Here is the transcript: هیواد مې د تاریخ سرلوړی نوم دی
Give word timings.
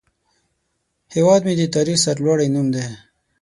هیواد 1.15 1.41
مې 1.45 1.53
د 1.57 1.61
تاریخ 1.75 1.97
سرلوړی 2.05 2.47
نوم 2.53 2.67
دی 2.75 2.85